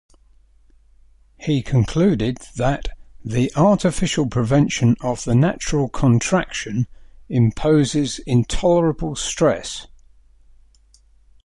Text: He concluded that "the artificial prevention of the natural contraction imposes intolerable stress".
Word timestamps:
He 1.37 1.61
concluded 1.61 2.39
that 2.55 2.87
"the 3.23 3.51
artificial 3.55 4.25
prevention 4.25 4.95
of 5.01 5.23
the 5.25 5.35
natural 5.35 5.89
contraction 5.89 6.87
imposes 7.29 8.17
intolerable 8.25 9.15
stress". 9.15 9.85